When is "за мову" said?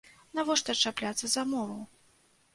1.35-1.79